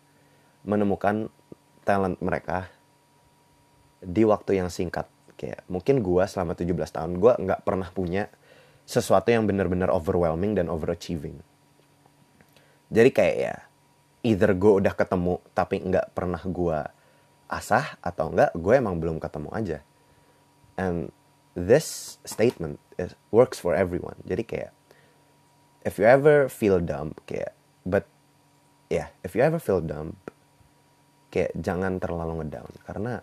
menemukan 0.64 1.28
talent 1.84 2.24
mereka 2.24 2.72
di 4.00 4.24
waktu 4.24 4.64
yang 4.64 4.72
singkat. 4.72 5.06
Kayak 5.36 5.68
mungkin 5.68 6.00
gue 6.00 6.24
selama 6.24 6.56
17 6.56 6.72
tahun 6.96 7.12
gue 7.20 7.34
nggak 7.44 7.68
pernah 7.68 7.92
punya 7.92 8.32
sesuatu 8.88 9.30
yang 9.30 9.44
benar-benar 9.44 9.92
overwhelming 9.92 10.56
dan 10.56 10.72
overachieving. 10.72 11.44
Jadi 12.88 13.10
kayak 13.12 13.36
ya 13.36 13.56
either 14.22 14.54
gue 14.56 14.72
udah 14.80 14.94
ketemu 14.96 15.42
tapi 15.52 15.82
nggak 15.82 16.14
pernah 16.16 16.40
gue 16.40 16.80
asah 17.52 18.00
atau 18.00 18.32
enggak 18.32 18.56
gue 18.56 18.74
emang 18.80 18.96
belum 18.96 19.20
ketemu 19.20 19.50
aja. 19.52 19.80
And 20.80 21.12
this 21.56 22.18
statement 22.24 22.80
is, 22.96 23.16
works 23.30 23.60
for 23.60 23.76
everyone. 23.76 24.20
Jadi 24.24 24.44
kayak 24.48 24.72
if 25.84 25.98
you 26.00 26.06
ever 26.06 26.48
feel 26.48 26.78
dumb 26.80 27.18
kayak 27.26 27.58
but 27.84 28.06
yeah 28.88 29.10
if 29.26 29.34
you 29.34 29.42
ever 29.42 29.58
feel 29.58 29.82
dumb 29.82 30.16
kayak 31.32 31.56
jangan 31.56 31.98
terlalu 31.98 32.44
ngedown. 32.44 32.72
Karena 32.84 33.14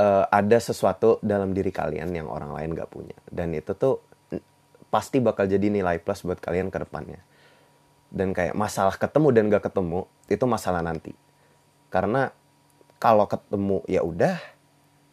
uh, 0.00 0.24
ada 0.32 0.58
sesuatu 0.58 1.20
dalam 1.20 1.52
diri 1.52 1.68
kalian 1.68 2.10
yang 2.16 2.26
orang 2.32 2.56
lain 2.56 2.72
gak 2.72 2.90
punya. 2.90 3.16
Dan 3.28 3.52
itu 3.52 3.76
tuh 3.76 4.00
pasti 4.90 5.22
bakal 5.22 5.46
jadi 5.46 5.70
nilai 5.70 6.00
plus 6.02 6.24
buat 6.24 6.40
kalian 6.40 6.72
ke 6.72 6.80
depannya. 6.80 7.20
Dan 8.10 8.34
kayak 8.34 8.58
masalah 8.58 8.96
ketemu 8.96 9.28
dan 9.30 9.44
gak 9.52 9.70
ketemu 9.70 10.08
itu 10.26 10.44
masalah 10.48 10.80
nanti. 10.80 11.12
Karena 11.92 12.32
kalau 12.96 13.28
ketemu 13.28 13.84
ya 13.86 14.00
udah 14.02 14.40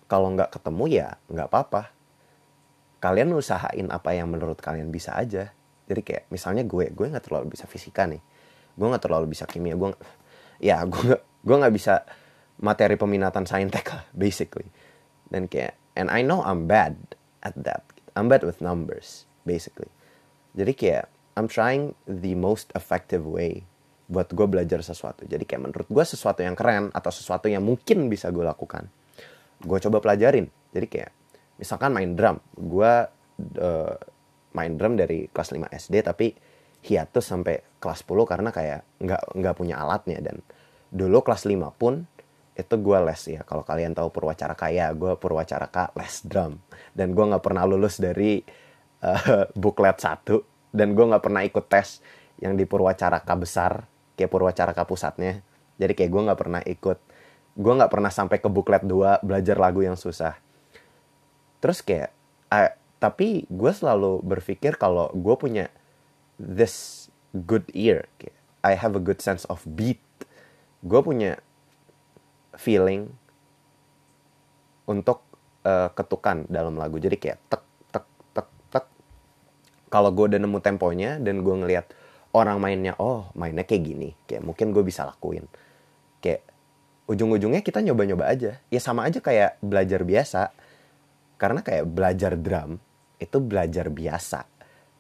kalau 0.08 0.32
nggak 0.34 0.56
ketemu 0.56 0.84
ya 0.88 1.08
nggak 1.28 1.48
apa-apa. 1.52 1.92
Kalian 2.98 3.36
usahain 3.36 3.88
apa 3.94 4.16
yang 4.16 4.32
menurut 4.32 4.58
kalian 4.58 4.90
bisa 4.90 5.14
aja. 5.14 5.52
Jadi 5.88 6.02
kayak 6.02 6.24
misalnya 6.34 6.64
gue 6.64 6.90
gue 6.92 7.06
nggak 7.08 7.28
terlalu 7.28 7.54
bisa 7.54 7.68
fisika 7.68 8.08
nih. 8.08 8.24
Gue 8.74 8.88
nggak 8.88 9.04
terlalu 9.04 9.36
bisa 9.36 9.44
kimia 9.46 9.76
gue 9.76 9.94
ya 10.64 10.82
gue 10.94 11.20
gue 11.20 11.56
nggak 11.56 11.76
bisa 11.76 12.08
materi 12.58 12.98
peminatan 12.98 13.46
saintek 13.46 13.86
lah 13.94 14.04
basically. 14.16 14.72
Dan 15.28 15.52
kayak 15.52 15.76
and 15.94 16.08
I 16.08 16.24
know 16.24 16.42
I'm 16.42 16.66
bad 16.66 16.98
at 17.44 17.54
that. 17.68 17.84
I'm 18.18 18.32
bad 18.32 18.42
with 18.48 18.64
numbers 18.64 19.28
basically. 19.46 19.92
Jadi 20.58 20.74
kayak 20.74 21.06
I'm 21.38 21.46
trying 21.46 21.94
the 22.10 22.34
most 22.34 22.74
effective 22.74 23.22
way 23.22 23.68
buat 24.08 24.32
gue 24.32 24.48
belajar 24.48 24.80
sesuatu. 24.82 25.28
Jadi 25.28 25.44
kayak 25.44 25.70
menurut 25.70 25.88
gue 25.92 26.06
sesuatu 26.08 26.42
yang 26.42 26.56
keren 26.56 26.90
atau 26.96 27.12
sesuatu 27.12 27.52
yang 27.52 27.62
mungkin 27.62 28.08
bisa 28.08 28.32
gue 28.32 28.42
lakukan 28.42 28.88
gue 29.62 29.80
coba 29.90 29.98
pelajarin. 30.04 30.48
Jadi 30.74 30.88
kayak 30.90 31.12
misalkan 31.58 31.94
main 31.94 32.14
drum. 32.14 32.38
Gue 32.54 32.92
uh, 33.62 33.96
main 34.54 34.74
drum 34.78 34.98
dari 34.98 35.30
kelas 35.30 35.54
5 35.54 35.70
SD 35.70 35.96
tapi 36.06 36.34
hiatus 36.86 37.26
sampai 37.26 37.82
kelas 37.82 38.06
10 38.06 38.30
karena 38.30 38.50
kayak 38.54 38.82
nggak 39.02 39.22
nggak 39.38 39.56
punya 39.58 39.82
alatnya. 39.82 40.22
Dan 40.22 40.42
dulu 40.94 41.26
kelas 41.26 41.50
5 41.50 41.58
pun 41.80 42.06
itu 42.58 42.76
gue 42.78 42.98
les 43.06 43.22
ya. 43.38 43.42
Kalau 43.46 43.62
kalian 43.62 43.94
tahu 43.94 44.10
Purwacara 44.10 44.58
Kaya 44.58 44.90
gue 44.94 45.14
Purwacara 45.18 45.70
Purwacaraka 45.70 45.98
les 45.98 46.16
drum. 46.26 46.58
Dan 46.94 47.14
gue 47.14 47.26
nggak 47.26 47.44
pernah 47.46 47.64
lulus 47.70 48.02
dari 48.02 48.42
uh, 49.06 49.46
buklet 49.64 49.98
satu. 49.98 50.42
Dan 50.74 50.94
gue 50.98 51.06
nggak 51.06 51.24
pernah 51.24 51.42
ikut 51.46 51.66
tes 51.70 52.02
yang 52.38 52.54
di 52.54 52.70
Purwacaraka 52.70 53.34
besar 53.38 53.86
kayak 54.18 54.30
Purwacaraka 54.34 54.84
pusatnya. 54.86 55.42
Jadi 55.78 55.94
kayak 55.94 56.10
gue 56.10 56.22
nggak 56.26 56.40
pernah 56.40 56.62
ikut 56.66 56.98
gue 57.58 57.74
nggak 57.74 57.90
pernah 57.90 58.14
sampai 58.14 58.38
ke 58.38 58.46
buklet 58.48 58.86
dua 58.86 59.18
belajar 59.26 59.58
lagu 59.58 59.82
yang 59.82 59.98
susah. 59.98 60.38
Terus 61.58 61.82
kayak 61.82 62.14
uh, 62.54 62.72
tapi 63.02 63.50
gue 63.50 63.72
selalu 63.74 64.22
berpikir 64.22 64.78
kalau 64.78 65.10
gue 65.10 65.36
punya 65.38 65.66
this 66.38 67.10
good 67.34 67.66
ear 67.74 68.06
I 68.62 68.78
have 68.78 68.94
a 68.94 69.02
good 69.02 69.26
sense 69.26 69.46
of 69.50 69.66
beat. 69.66 70.02
Gue 70.86 71.02
punya 71.02 71.42
feeling 72.54 73.10
untuk 74.86 75.26
uh, 75.66 75.90
ketukan 75.98 76.46
dalam 76.46 76.78
lagu. 76.78 77.02
Jadi 77.02 77.18
kayak 77.18 77.38
tek 77.50 77.64
tek 77.90 78.06
tek 78.38 78.50
tek. 78.70 78.86
Kalau 79.90 80.14
gue 80.14 80.30
udah 80.30 80.40
nemu 80.42 80.60
temponya 80.62 81.18
dan 81.18 81.42
gue 81.42 81.56
ngelihat 81.58 81.90
orang 82.38 82.62
mainnya 82.62 82.94
oh 83.02 83.34
mainnya 83.34 83.66
kayak 83.66 83.82
gini 83.82 84.10
kayak 84.30 84.46
mungkin 84.46 84.70
gue 84.76 84.84
bisa 84.86 85.10
lakuin. 85.10 85.50
Kayak 86.22 86.46
ujung-ujungnya 87.08 87.64
kita 87.64 87.80
nyoba-nyoba 87.80 88.28
aja. 88.28 88.60
Ya 88.68 88.80
sama 88.84 89.08
aja 89.08 89.24
kayak 89.24 89.58
belajar 89.64 90.04
biasa. 90.04 90.52
Karena 91.40 91.64
kayak 91.64 91.88
belajar 91.88 92.36
drum 92.36 92.78
itu 93.18 93.38
belajar 93.40 93.88
biasa. 93.88 94.46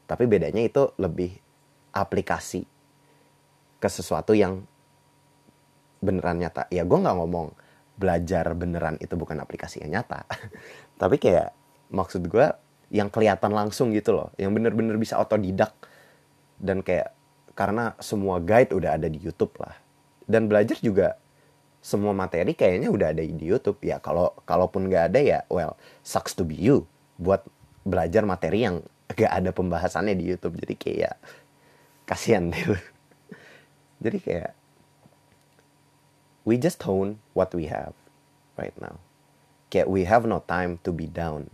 Tapi 0.07 0.23
bedanya 0.25 0.63
itu 0.63 0.95
lebih 0.97 1.35
aplikasi 1.91 2.63
ke 3.77 3.89
sesuatu 3.91 4.31
yang 4.33 4.63
beneran 5.99 6.39
nyata. 6.39 6.71
Ya 6.71 6.87
gue 6.87 6.97
nggak 6.97 7.17
ngomong 7.17 7.53
belajar 7.97 8.53
beneran 8.53 8.95
itu 9.03 9.13
bukan 9.19 9.37
aplikasi 9.43 9.83
yang 9.83 9.99
nyata. 9.99 10.23
Tapi 11.01 11.19
kayak 11.19 11.51
maksud 11.91 12.23
gue 12.29 12.47
yang 12.93 13.11
kelihatan 13.11 13.51
langsung 13.51 13.91
gitu 13.91 14.15
loh. 14.15 14.29
Yang 14.39 14.51
bener-bener 14.61 14.95
bisa 14.95 15.19
otodidak. 15.19 15.75
Dan 16.57 16.81
kayak 16.81 17.11
karena 17.57 17.97
semua 17.99 18.39
guide 18.39 18.71
udah 18.71 18.95
ada 18.95 19.09
di 19.09 19.19
YouTube 19.19 19.57
lah. 19.59 19.75
Dan 20.23 20.45
belajar 20.45 20.77
juga 20.79 21.17
semua 21.79 22.11
materi 22.11 22.57
kayaknya 22.57 22.91
udah 22.91 23.15
ada 23.15 23.23
di 23.23 23.45
YouTube 23.45 23.79
ya 23.85 24.01
kalau 24.03 24.33
kalaupun 24.43 24.91
nggak 24.91 25.13
ada 25.13 25.19
ya 25.23 25.39
well 25.47 25.79
sucks 26.03 26.35
to 26.35 26.43
be 26.43 26.57
you 26.57 26.83
buat 27.21 27.45
belajar 27.87 28.27
materi 28.27 28.67
yang 28.67 28.83
gak 29.07 29.31
ada 29.31 29.55
pembahasannya 29.55 30.19
di 30.19 30.27
YouTube 30.27 30.59
jadi 30.59 30.75
kayak 30.75 31.15
kasihan 32.03 32.51
deh 32.51 32.59
jadi 34.03 34.17
kayak 34.19 34.51
we 36.47 36.55
just 36.55 36.79
tone 36.79 37.19
what 37.35 37.51
we 37.51 37.67
have 37.67 37.91
right 38.55 38.73
now. 38.79 39.03
Kayak 39.67 39.91
we 39.91 40.07
have 40.07 40.23
no 40.23 40.39
time 40.47 40.79
to 40.87 40.95
be 40.95 41.11
down. 41.11 41.51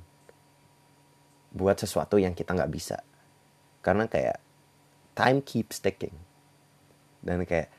Buat 1.49 1.81
sesuatu 1.81 2.21
yang 2.21 2.37
kita 2.37 2.53
nggak 2.53 2.69
bisa. 2.69 3.01
Karena 3.81 4.05
kayak 4.05 4.37
time 5.17 5.41
keeps 5.41 5.81
ticking. 5.81 6.13
Dan 7.25 7.41
kayak 7.49 7.73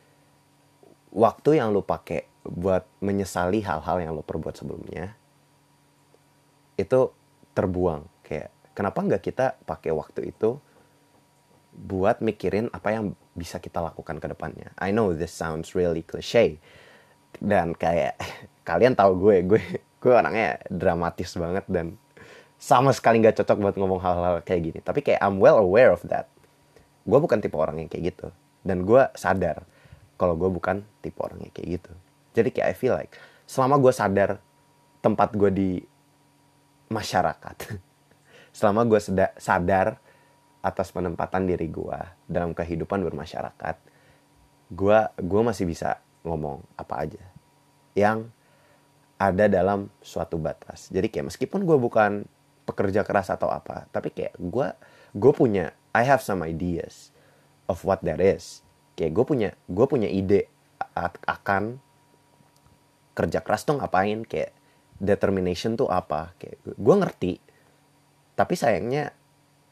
waktu 1.14 1.62
yang 1.62 1.70
lu 1.70 1.86
pakai 1.86 2.26
buat 2.44 2.84
menyesali 3.00 3.64
hal-hal 3.64 3.96
yang 4.04 4.12
lu 4.12 4.20
perbuat 4.20 4.54
sebelumnya 4.60 5.16
itu 6.76 7.10
terbuang. 7.56 8.04
Kayak 8.20 8.52
kenapa 8.76 8.98
nggak 9.00 9.22
kita 9.24 9.46
pakai 9.64 9.90
waktu 9.96 10.34
itu 10.34 10.60
buat 11.74 12.22
mikirin 12.22 12.70
apa 12.70 12.94
yang 12.94 13.18
bisa 13.34 13.58
kita 13.58 13.82
lakukan 13.82 14.20
ke 14.20 14.26
depannya. 14.30 14.70
I 14.78 14.94
know 14.94 15.10
this 15.10 15.34
sounds 15.34 15.74
really 15.74 16.06
cliche, 16.06 16.60
dan 17.42 17.74
kayak 17.74 18.20
kalian 18.68 18.94
tahu 18.94 19.18
gue 19.18 19.36
gue 19.56 19.62
gue 19.98 20.12
orangnya 20.12 20.60
dramatis 20.68 21.32
banget 21.34 21.64
dan 21.66 21.96
sama 22.60 22.92
sekali 22.94 23.20
nggak 23.20 23.40
cocok 23.40 23.56
buat 23.60 23.76
ngomong 23.76 24.00
hal-hal 24.04 24.34
kayak 24.44 24.62
gini. 24.72 24.78
Tapi 24.84 25.00
kayak 25.00 25.20
I'm 25.24 25.40
well 25.40 25.58
aware 25.58 25.90
of 25.90 26.04
that. 26.12 26.28
Gue 27.08 27.18
bukan 27.20 27.40
tipe 27.40 27.56
orang 27.56 27.80
yang 27.80 27.88
kayak 27.88 28.14
gitu. 28.14 28.28
Dan 28.64 28.88
gue 28.88 29.04
sadar 29.12 29.64
kalau 30.16 30.38
gue 30.38 30.48
bukan 30.48 30.86
tipe 31.04 31.18
orang 31.20 31.42
yang 31.44 31.52
kayak 31.52 31.80
gitu 31.80 31.92
jadi 32.34 32.48
kayak 32.50 32.68
I 32.68 32.76
feel 32.76 32.94
like 32.94 33.14
selama 33.48 33.80
gue 33.80 33.92
sadar 33.94 34.30
tempat 35.00 35.32
gue 35.38 35.50
di 35.54 35.70
masyarakat 36.90 37.56
selama 38.58 38.84
gue 38.84 39.00
sadar 39.38 40.02
atas 40.64 40.88
penempatan 40.92 41.48
diri 41.48 41.68
gue 41.68 41.98
dalam 42.28 42.52
kehidupan 42.52 43.00
bermasyarakat 43.06 43.76
gue 44.74 44.98
gue 45.22 45.40
masih 45.44 45.64
bisa 45.68 46.00
ngomong 46.24 46.64
apa 46.74 46.94
aja 47.04 47.24
yang 47.94 48.32
ada 49.14 49.46
dalam 49.46 49.88
suatu 50.02 50.36
batas. 50.40 50.90
Jadi 50.90 51.06
kayak 51.08 51.30
meskipun 51.30 51.62
gue 51.62 51.78
bukan 51.78 52.26
pekerja 52.64 53.04
keras 53.04 53.28
atau 53.28 53.52
apa 53.52 53.84
tapi 53.92 54.08
kayak 54.08 54.34
gue 54.40 54.68
gue 55.14 55.32
punya 55.36 55.76
I 55.92 56.02
have 56.08 56.24
some 56.24 56.42
ideas 56.42 57.14
of 57.70 57.84
what 57.86 58.02
that 58.02 58.18
is. 58.18 58.64
Kayak 58.98 59.20
gue 59.20 59.24
punya 59.24 59.50
gue 59.70 59.86
punya 59.86 60.08
ide 60.10 60.50
akan 61.28 61.78
kerja 63.14 63.40
keras 63.40 63.64
tuh 63.64 63.78
ngapain? 63.78 64.26
Kayak 64.26 64.52
determination 64.98 65.78
tuh 65.78 65.88
apa? 65.88 66.34
Kayak 66.38 66.58
gue 66.74 66.94
ngerti 66.98 67.34
tapi 68.34 68.58
sayangnya 68.58 69.14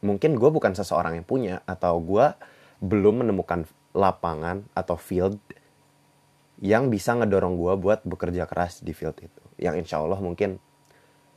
mungkin 0.02 0.38
gue 0.38 0.50
bukan 0.50 0.75
seseorang 0.75 1.18
yang 1.18 1.26
punya 1.26 1.62
atau 1.66 1.99
gue 1.99 2.26
belum 2.82 3.26
menemukan 3.26 3.66
lapangan 3.94 4.66
atau 4.75 4.99
field 4.99 5.38
yang 6.62 6.90
bisa 6.90 7.14
ngedorong 7.18 7.58
gue 7.58 7.75
buat 7.78 8.00
bekerja 8.06 8.46
keras 8.46 8.82
di 8.82 8.94
field 8.94 9.18
itu. 9.18 9.42
Yang 9.58 9.87
insya 9.87 10.02
Allah 10.02 10.18
mungkin 10.22 10.62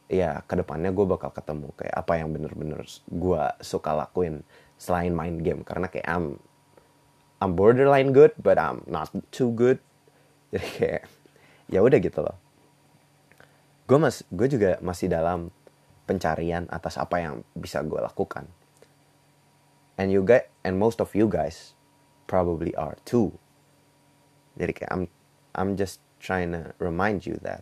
ya 0.05 0.45
ke 0.45 0.53
depannya 0.53 0.93
gue 0.93 1.05
bakal 1.09 1.33
ketemu 1.33 1.73
kayak 1.73 1.97
apa 1.97 2.13
yang 2.21 2.29
bener-bener 2.29 2.85
gue 3.09 3.43
suka 3.65 3.91
lakuin 3.97 4.45
selain 4.77 5.13
main 5.13 5.41
game. 5.41 5.65
Karena 5.65 5.89
kayak 5.89 6.05
I'm 6.05 6.37
I'm 7.41 7.57
borderline 7.57 8.13
good 8.13 8.37
but 8.37 8.61
I'm 8.61 8.85
not 8.85 9.09
too 9.33 9.49
good. 9.49 9.81
Jadi 10.53 10.69
kayak 10.77 11.03
ya 11.69 11.81
udah 11.81 11.99
gitu 12.01 12.21
loh. 12.21 12.37
Gue 13.85 13.97
mas 14.01 14.25
gue 14.33 14.47
juga 14.49 14.81
masih 14.81 15.09
dalam 15.09 15.53
pencarian 16.05 16.69
atas 16.69 16.97
apa 16.97 17.21
yang 17.21 17.41
bisa 17.57 17.81
gue 17.85 17.97
lakukan. 18.01 18.49
And 19.97 20.11
you 20.11 20.25
guys 20.25 20.49
and 20.65 20.77
most 20.77 21.01
of 21.01 21.13
you 21.13 21.29
guys 21.29 21.73
probably 22.29 22.73
are 22.77 22.97
too. 23.05 23.37
Jadi 24.57 24.71
kayak 24.73 24.91
I'm 24.93 25.05
I'm 25.53 25.77
just 25.77 26.01
trying 26.21 26.53
to 26.53 26.73
remind 26.81 27.25
you 27.29 27.37
that 27.45 27.61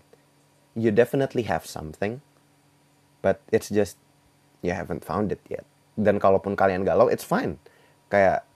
you 0.74 0.90
definitely 0.90 1.46
have 1.46 1.68
something 1.68 2.24
but 3.24 3.44
it's 3.52 3.70
just 3.72 4.00
you 4.64 4.76
haven't 4.76 5.04
found 5.04 5.32
it 5.32 5.44
yet. 5.48 5.68
Dan 5.94 6.18
kalaupun 6.18 6.58
kalian 6.58 6.84
galau 6.88 7.12
it's 7.12 7.28
fine. 7.28 7.60
Kayak 8.10 8.48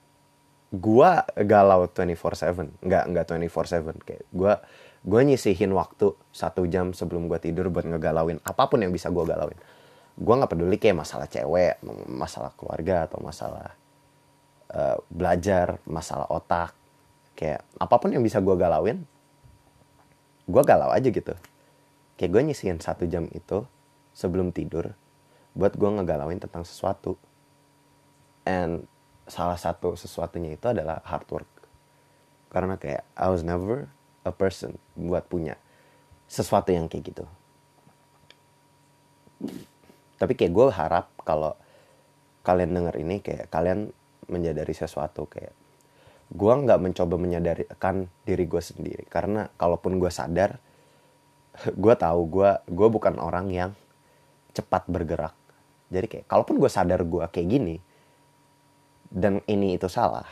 gua 0.74 1.24
galau 1.48 1.88
24/7 1.88 2.76
nggak 2.84 3.04
nggak 3.14 3.24
24/7 3.24 4.04
kayak 4.04 4.24
gua 4.36 4.60
gua 5.06 5.22
nyisihin 5.22 5.70
waktu 5.74 6.14
satu 6.30 6.66
jam 6.66 6.94
sebelum 6.94 7.26
gua 7.26 7.38
tidur 7.38 7.70
buat 7.70 7.86
ngegalauin 7.86 8.42
apa 8.42 8.66
pun 8.66 8.82
yang 8.82 8.94
bisa 8.94 9.10
gua 9.12 9.26
galauin. 9.28 9.58
Gua 10.18 10.34
nggak 10.42 10.50
peduli 10.50 10.76
kayak 10.78 11.02
masalah 11.02 11.30
cewek 11.30 11.78
masalah 12.10 12.50
keluarga 12.58 13.06
atau 13.06 13.22
masalah 13.22 13.74
uh, 14.74 14.96
belajar 15.10 15.78
masalah 15.86 16.26
otak. 16.30 16.74
Kayak 17.38 17.62
apa 17.78 17.94
pun 18.02 18.10
yang 18.10 18.24
bisa 18.26 18.42
gua 18.42 18.58
galauin 18.58 19.06
gua 20.48 20.62
galau 20.66 20.90
aja 20.90 21.06
gitu. 21.06 21.34
Kayak 22.18 22.30
gue 22.34 22.42
nyisihin 22.50 22.82
satu 22.82 23.06
jam 23.06 23.30
itu 23.30 23.62
sebelum 24.10 24.50
tidur 24.50 24.90
buat 25.54 25.78
gue 25.78 25.86
ngegalauin 25.86 26.42
tentang 26.42 26.66
sesuatu. 26.66 27.14
And 28.42 28.90
salah 29.30 29.54
satu 29.54 29.94
sesuatunya 29.94 30.58
itu 30.58 30.66
adalah 30.66 30.98
hard 31.06 31.30
work. 31.30 31.52
Karena 32.50 32.74
kayak 32.74 33.06
I 33.14 33.30
was 33.30 33.46
never 33.46 33.86
a 34.24 34.32
person 34.32 34.74
buat 34.94 35.26
punya. 35.26 35.58
Sesuatu 36.28 36.72
yang 36.74 36.86
kayak 36.86 37.04
gitu. 37.14 37.24
Tapi 40.18 40.32
kayak 40.34 40.52
gue 40.52 40.66
harap 40.74 41.06
kalau 41.22 41.54
kalian 42.42 42.74
denger 42.74 42.94
ini 42.98 43.22
kayak 43.22 43.52
kalian 43.52 43.94
menyadari 44.28 44.74
sesuatu 44.74 45.28
kayak 45.28 45.54
gue 46.28 46.52
nggak 46.52 46.80
mencoba 46.80 47.16
menyadarikan 47.16 48.10
diri 48.26 48.44
gue 48.44 48.62
sendiri. 48.62 49.04
Karena 49.06 49.48
kalaupun 49.56 49.96
gue 50.02 50.10
sadar 50.10 50.58
gue 51.84 51.94
tahu 51.94 52.20
gue 52.28 52.50
gue 52.66 52.88
bukan 52.90 53.16
orang 53.22 53.48
yang 53.48 53.70
cepat 54.52 54.90
bergerak. 54.90 55.34
Jadi 55.88 56.06
kayak 56.06 56.26
kalaupun 56.28 56.60
gue 56.60 56.68
sadar 56.68 57.00
gue 57.06 57.24
kayak 57.32 57.48
gini 57.48 57.76
dan 59.08 59.40
ini 59.48 59.80
itu 59.80 59.88
salah 59.88 60.28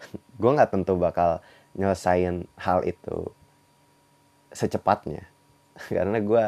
gue 0.40 0.50
nggak 0.50 0.72
tentu 0.72 0.96
bakal 0.96 1.44
nyelesain 1.78 2.50
hal 2.58 2.82
itu 2.84 3.30
secepatnya. 4.50 5.24
Karena 5.94 6.18
gue 6.18 6.44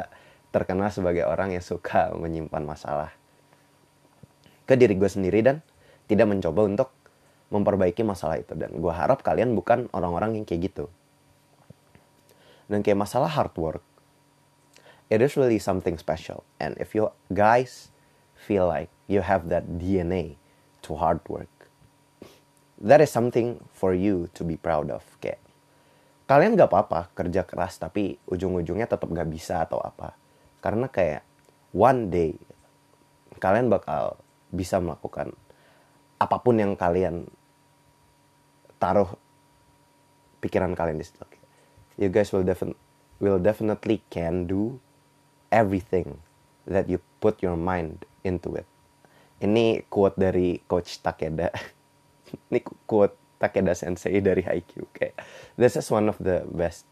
terkenal 0.51 0.91
sebagai 0.91 1.25
orang 1.25 1.55
yang 1.55 1.63
suka 1.63 2.11
menyimpan 2.13 2.67
masalah 2.67 3.15
ke 4.67 4.75
diri 4.75 4.99
gue 4.99 5.11
sendiri 5.11 5.41
dan 5.47 5.63
tidak 6.11 6.27
mencoba 6.27 6.67
untuk 6.67 6.89
memperbaiki 7.55 8.03
masalah 8.03 8.43
itu. 8.43 8.59
Dan 8.59 8.83
gue 8.83 8.93
harap 8.93 9.23
kalian 9.23 9.55
bukan 9.55 9.87
orang-orang 9.95 10.37
yang 10.37 10.45
kayak 10.45 10.75
gitu. 10.75 10.91
Dan 12.67 12.83
kayak 12.83 12.99
masalah 12.99 13.31
hard 13.31 13.55
work 13.55 13.87
it 15.11 15.21
is 15.21 15.37
really 15.37 15.59
something 15.59 15.99
special. 15.99 16.45
And 16.63 16.79
if 16.79 16.95
you 16.95 17.11
guys 17.35 17.91
feel 18.35 18.67
like 18.67 18.89
you 19.11 19.21
have 19.21 19.51
that 19.51 19.67
DNA 19.77 20.39
to 20.87 20.95
hard 20.95 21.21
work, 21.29 21.51
that 22.81 23.05
is 23.05 23.13
something 23.13 23.61
for 23.77 23.93
you 23.93 24.33
to 24.33 24.43
be 24.43 24.57
proud 24.57 24.89
of. 24.89 25.05
Kayak 25.21 25.41
kalian 26.25 26.57
gak 26.57 26.73
apa-apa 26.73 27.13
kerja 27.13 27.45
keras 27.45 27.77
tapi 27.77 28.17
ujung-ujungnya 28.27 28.89
tetap 28.89 29.07
gak 29.13 29.29
bisa 29.29 29.65
atau 29.65 29.79
apa. 29.81 30.17
Karena 30.65 30.89
kayak 30.89 31.23
one 31.73 32.09
day 32.09 32.33
kalian 33.41 33.73
bakal 33.73 34.21
bisa 34.51 34.83
melakukan 34.83 35.33
apa 36.21 36.37
pun 36.43 36.61
yang 36.61 36.77
kalian 36.77 37.25
taruh 38.77 39.09
pikiran 40.45 40.77
kalian 40.77 41.01
di 41.01 41.07
situ. 41.07 41.25
You 42.01 42.09
guys 42.09 42.33
will 42.33 42.45
definitely 42.45 42.81
will 43.21 43.41
definitely 43.41 44.01
can 44.09 44.49
do 44.49 44.81
everything 45.53 46.25
that 46.65 46.89
you 46.89 47.05
put 47.21 47.45
your 47.45 47.57
mind 47.57 48.09
into 48.25 48.57
it. 48.57 48.65
Ini 49.41 49.85
quote 49.89 50.17
dari 50.17 50.61
Coach 50.65 51.01
Takeda. 51.05 51.53
Ini 52.51 52.61
quote 52.87 53.17
Takeda 53.41 53.73
Sensei 53.73 54.21
dari 54.21 54.45
Haikyuu. 54.45 54.87
Kayak, 54.93 55.17
this 55.57 55.75
is 55.77 55.89
one 55.89 56.07
of 56.11 56.19
the 56.21 56.45
best 56.51 56.85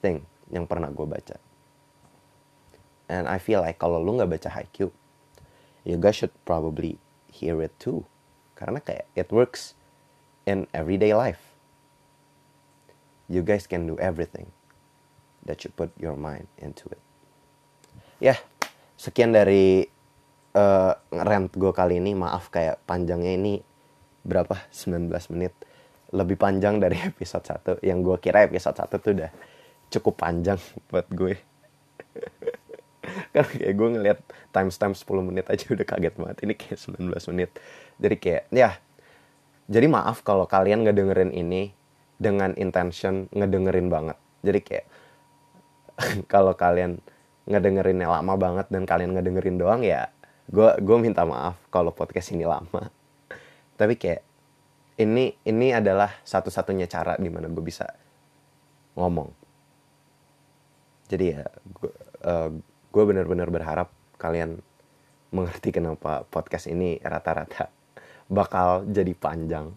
thing 0.00 0.24
yang 0.50 0.66
pernah 0.66 0.90
gue 0.90 1.06
baca. 1.06 1.36
And 3.10 3.26
I 3.26 3.42
feel 3.42 3.60
like 3.60 3.82
kalau 3.82 3.98
lu 3.98 4.18
nggak 4.18 4.30
baca 4.30 4.48
Haikyuu, 4.54 4.94
you 5.82 5.96
guys 5.98 6.14
should 6.14 6.34
probably 6.46 6.98
hear 7.26 7.58
it 7.58 7.74
too. 7.82 8.06
Karena 8.54 8.78
kayak 8.78 9.10
it 9.18 9.34
works 9.34 9.74
in 10.46 10.70
everyday 10.70 11.16
life. 11.16 11.42
You 13.30 13.46
guys 13.46 13.66
can 13.66 13.86
do 13.86 13.94
everything 14.02 14.50
that 15.46 15.62
you 15.62 15.70
put 15.70 15.94
your 15.96 16.18
mind 16.18 16.50
into 16.58 16.90
it 16.90 17.00
ya 18.20 18.36
sekian 19.00 19.32
dari 19.32 19.88
uh, 20.52 20.92
rant 21.10 21.50
gue 21.56 21.72
kali 21.72 21.98
ini 21.98 22.12
maaf 22.12 22.52
kayak 22.52 22.84
panjangnya 22.84 23.32
ini 23.34 23.64
berapa? 24.26 24.56
19 24.72 25.10
menit. 25.36 25.52
Lebih 26.10 26.36
panjang 26.36 26.82
dari 26.82 26.98
episode 27.10 27.44
1 27.44 27.86
yang 27.86 28.02
gue 28.02 28.16
kira 28.18 28.46
episode 28.46 28.76
1 28.76 28.90
tuh 28.90 29.12
udah 29.16 29.30
cukup 29.90 30.14
panjang 30.20 30.58
buat 30.90 31.06
gue. 31.10 31.34
Kan 33.34 33.44
kayak 33.46 33.74
gue 33.74 33.88
ngeliat 33.96 34.18
timestamp 34.54 34.94
10 34.94 35.28
menit 35.28 35.46
aja 35.50 35.64
udah 35.70 35.86
kaget 35.86 36.14
banget. 36.14 36.36
Ini 36.46 36.52
kayak 36.54 36.78
19 36.78 37.30
menit. 37.34 37.50
Jadi 37.98 38.16
kayak 38.18 38.44
ya 38.54 38.70
jadi 39.70 39.86
maaf 39.86 40.26
kalau 40.26 40.50
kalian 40.50 40.82
ngedengerin 40.82 41.30
ini 41.30 41.70
dengan 42.20 42.54
intention 42.58 43.30
ngedengerin 43.32 43.88
banget. 43.88 44.18
Jadi 44.42 44.60
kayak 44.62 44.86
kalau 46.32 46.54
kalian 46.56 47.00
ngedengerinnya 47.50 48.08
lama 48.08 48.34
banget 48.38 48.66
dan 48.70 48.86
kalian 48.86 49.16
ngedengerin 49.16 49.56
doang 49.58 49.82
ya 49.82 50.06
gue 50.50 50.70
gue 50.82 50.96
minta 50.98 51.22
maaf 51.22 51.58
kalau 51.70 51.94
podcast 51.94 52.34
ini 52.34 52.46
lama 52.46 52.90
tapi 53.80 53.96
kayak 53.96 54.20
ini 55.00 55.32
ini 55.48 55.72
adalah 55.72 56.20
satu-satunya 56.20 56.84
cara 56.84 57.16
di 57.16 57.32
mana 57.32 57.48
gue 57.48 57.64
bisa 57.64 57.88
ngomong. 58.92 59.32
Jadi 61.08 61.24
ya 61.32 61.48
gue 61.48 61.92
uh, 62.28 62.52
gue 62.92 63.04
benar-benar 63.08 63.48
berharap 63.48 63.88
kalian 64.20 64.60
mengerti 65.32 65.72
kenapa 65.72 66.28
podcast 66.28 66.68
ini 66.68 67.00
rata-rata 67.00 67.72
bakal 68.28 68.84
jadi 68.84 69.16
panjang. 69.16 69.72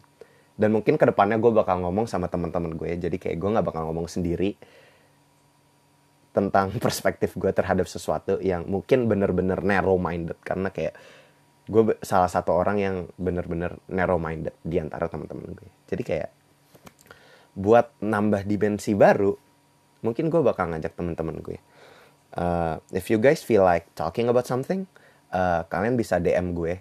Dan 0.59 0.75
mungkin 0.75 0.99
ke 0.99 1.07
depannya 1.07 1.39
gue 1.39 1.49
bakal 1.55 1.79
ngomong 1.87 2.05
sama 2.11 2.27
teman-teman 2.27 2.75
gue 2.75 2.99
jadi 2.99 3.15
kayak 3.15 3.39
gue 3.39 3.49
nggak 3.55 3.65
bakal 3.71 3.87
ngomong 3.87 4.11
sendiri 4.11 4.59
tentang 6.35 6.75
perspektif 6.83 7.39
gue 7.39 7.55
terhadap 7.55 7.87
sesuatu 7.87 8.43
yang 8.43 8.67
mungkin 8.67 9.07
bener-bener 9.07 9.63
narrow 9.63 9.95
minded 9.95 10.35
karena 10.43 10.67
kayak 10.67 10.99
gue 11.63 11.95
salah 12.03 12.27
satu 12.27 12.51
orang 12.51 12.77
yang 12.79 12.95
bener-bener 13.15 13.79
narrow 13.87 14.19
minded 14.19 14.55
di 14.63 14.83
antara 14.83 15.07
teman-teman 15.07 15.55
gue 15.55 15.69
jadi 15.87 16.03
kayak 16.03 16.31
buat 17.55 17.93
nambah 18.03 18.43
dimensi 18.43 18.91
baru 18.97 19.31
mungkin 20.03 20.27
gue 20.27 20.41
bakal 20.43 20.75
ngajak 20.75 20.97
teman-teman 20.99 21.39
gue 21.39 21.57
uh, 22.35 22.81
if 22.91 23.07
you 23.07 23.21
guys 23.21 23.45
feel 23.45 23.63
like 23.63 23.87
talking 23.95 24.27
about 24.27 24.43
something 24.43 24.89
uh, 25.33 25.63
kalian 25.71 25.95
bisa 25.95 26.19
DM 26.19 26.51
gue 26.51 26.79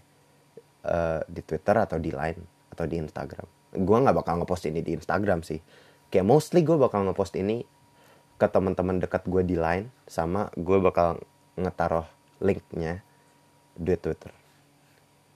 uh, 0.87 1.21
di 1.27 1.41
Twitter 1.43 1.77
atau 1.79 1.97
di 1.97 2.11
Line 2.13 2.71
atau 2.73 2.85
di 2.89 3.01
Instagram. 3.01 3.47
Gue 3.73 3.97
nggak 3.97 4.17
bakal 4.17 4.43
ngepost 4.43 4.69
ini 4.69 4.85
di 4.85 4.97
Instagram 4.97 5.41
sih. 5.41 5.61
Kayak 6.13 6.29
mostly 6.29 6.61
gue 6.61 6.77
bakal 6.77 7.09
ngepost 7.09 7.37
ini 7.41 7.65
ke 8.37 8.47
teman-teman 8.49 9.01
dekat 9.01 9.25
gue 9.25 9.43
di 9.47 9.57
Line 9.57 9.89
sama 10.05 10.53
gue 10.59 10.79
bakal 10.83 11.21
ngetaruh 11.57 12.09
linknya 12.43 13.01
di 13.77 13.95
Twitter 13.97 14.42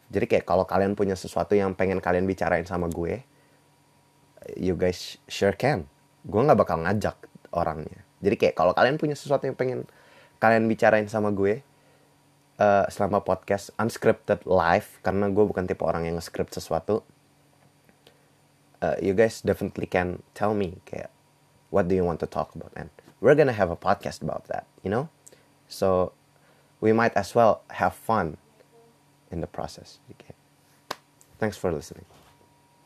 jadi 0.07 0.27
kayak 0.31 0.47
kalau 0.47 0.63
kalian 0.63 0.95
punya 0.95 1.19
sesuatu 1.19 1.59
yang 1.59 1.75
pengen 1.75 1.99
kalian 1.99 2.31
bicarain 2.31 2.63
sama 2.63 2.87
gue, 2.87 3.27
you 4.55 4.79
guys 4.79 5.19
sure 5.27 5.55
can. 5.55 5.91
Gue 6.23 6.47
nggak 6.47 6.59
bakal 6.59 6.79
ngajak 6.87 7.19
orangnya. 7.51 8.07
Jadi 8.23 8.35
kayak 8.39 8.55
kalau 8.55 8.73
kalian 8.73 8.97
punya 9.03 9.19
sesuatu 9.19 9.51
yang 9.51 9.59
pengen 9.59 9.87
kalian 10.39 10.71
bicarain 10.71 11.11
sama 11.11 11.35
gue 11.35 11.65
uh, 12.63 12.87
selama 12.87 13.25
podcast 13.27 13.75
unscripted 13.83 14.47
live 14.47 15.01
karena 15.03 15.27
gue 15.27 15.45
bukan 15.45 15.67
tipe 15.67 15.83
orang 15.83 16.07
yang 16.07 16.17
nge-script 16.21 16.55
sesuatu. 16.55 17.03
Uh, 18.79 18.95
you 19.01 19.17
guys 19.17 19.41
definitely 19.43 19.89
can 19.89 20.21
tell 20.37 20.53
me 20.53 20.79
kayak 20.85 21.09
what 21.73 21.89
do 21.89 21.97
you 21.97 22.05
want 22.05 22.21
to 22.21 22.29
talk 22.29 22.53
about 22.53 22.71
and 22.77 22.93
we're 23.25 23.35
gonna 23.35 23.57
have 23.57 23.73
a 23.73 23.79
podcast 23.79 24.21
about 24.21 24.47
that, 24.53 24.69
you 24.85 24.93
know? 24.93 25.09
So 25.67 26.13
we 26.79 26.93
might 26.93 27.17
as 27.17 27.33
well 27.35 27.65
have 27.73 27.97
fun 27.97 28.37
in 29.31 29.41
the 29.41 29.47
process. 29.47 29.99
Okay. 30.13 30.35
Thanks 31.39 31.57
for 31.57 31.73
listening. 31.73 32.05